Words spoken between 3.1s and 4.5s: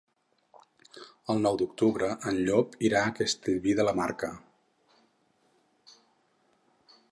Castellví de la Marca.